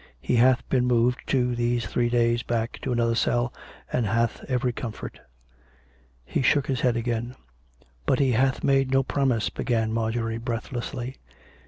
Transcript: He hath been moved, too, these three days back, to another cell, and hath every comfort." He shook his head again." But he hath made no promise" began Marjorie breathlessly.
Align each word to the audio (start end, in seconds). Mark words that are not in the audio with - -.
He 0.19 0.37
hath 0.37 0.67
been 0.67 0.87
moved, 0.87 1.19
too, 1.27 1.55
these 1.55 1.85
three 1.85 2.09
days 2.09 2.41
back, 2.41 2.79
to 2.81 2.91
another 2.91 3.13
cell, 3.13 3.53
and 3.93 4.07
hath 4.07 4.43
every 4.47 4.73
comfort." 4.73 5.19
He 6.25 6.41
shook 6.41 6.65
his 6.65 6.81
head 6.81 6.97
again." 6.97 7.35
But 8.07 8.17
he 8.17 8.31
hath 8.31 8.63
made 8.63 8.89
no 8.89 9.03
promise" 9.03 9.49
began 9.51 9.93
Marjorie 9.93 10.39
breathlessly. 10.39 11.17